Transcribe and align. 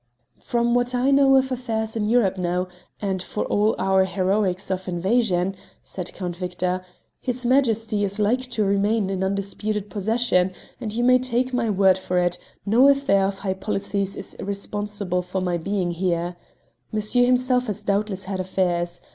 "From 0.39 0.73
what 0.73 0.95
I 0.95 1.11
know 1.11 1.35
of 1.35 1.51
affairs 1.51 1.95
in 1.95 2.09
Europe 2.09 2.35
now, 2.35 2.67
and 3.03 3.21
for 3.21 3.45
all 3.45 3.75
our 3.77 4.05
heroics 4.05 4.71
of 4.71 4.87
invasion," 4.87 5.55
said 5.83 6.11
Count 6.15 6.35
Victor, 6.35 6.83
"his 7.19 7.45
Majesty 7.45 8.03
is 8.03 8.17
like 8.19 8.41
to 8.49 8.63
remain 8.65 9.11
in 9.11 9.23
undisputed 9.23 9.91
possession, 9.91 10.53
and 10.79 10.91
you 10.91 11.03
may 11.03 11.19
take 11.19 11.53
my 11.53 11.69
word 11.69 11.99
for 11.99 12.17
it, 12.17 12.39
no 12.65 12.87
affair 12.89 13.25
of 13.27 13.37
high 13.37 13.53
politics 13.53 14.15
is 14.15 14.35
responsible 14.39 15.21
for 15.21 15.39
my 15.39 15.57
being 15.57 15.91
here. 15.91 16.35
Monsieur 16.91 17.23
himself 17.23 17.67
has 17.67 17.83
doubtless 17.83 18.23
had 18.25 18.39
affairs. 18.39 19.01